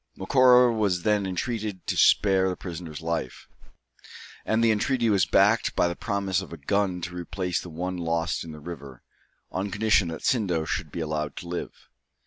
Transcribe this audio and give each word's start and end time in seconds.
Macora 0.17 0.73
was 0.73 1.03
then 1.03 1.27
entreated 1.27 1.85
to 1.85 1.95
spare 1.95 2.49
the 2.49 2.55
prisoner's 2.57 3.01
life, 3.01 3.47
and 4.47 4.63
the 4.63 4.71
entreaty 4.71 5.11
was 5.11 5.27
backed 5.27 5.75
by 5.75 5.87
the 5.87 5.95
promise 5.95 6.41
of 6.41 6.51
a 6.51 6.57
gun 6.57 7.01
to 7.01 7.13
replace 7.15 7.61
the 7.61 7.69
one 7.69 7.97
lost 7.97 8.43
in 8.43 8.51
the 8.51 8.59
river, 8.59 9.03
on 9.51 9.69
condition 9.69 10.07
that 10.07 10.23
Sindo 10.25 10.65
should 10.65 10.91
be 10.91 11.01
allowed 11.01 11.35
to 11.35 11.47
live. 11.47 11.87